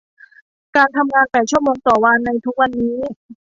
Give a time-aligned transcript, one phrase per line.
[0.75, 2.97] การทำงานแปดชั่วโมงต่อวันในทุกวันนี้